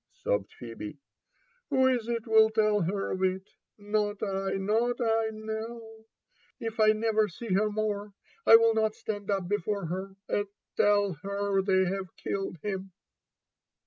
[0.23, 0.97] sobbed Phebe,
[1.69, 3.47] who is it will tell her of it?
[3.61, 6.07] < Not I, not I,— no,
[6.59, 8.11] if I never see her more,
[8.43, 12.93] I will not stand up before her and tell her they have killed him."